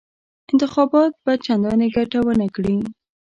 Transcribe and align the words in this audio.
انتخابات 0.51 1.13
به 1.25 1.33
چنداني 1.45 1.87
ګټه 1.95 2.19
ونه 2.25 2.47
کړي. 2.55 2.77